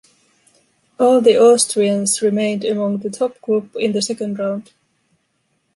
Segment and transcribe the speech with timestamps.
[0.99, 4.73] All the Austrians remained among the top group in the second round.